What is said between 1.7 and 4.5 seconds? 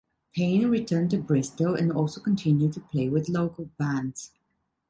and also continued to play with local bands.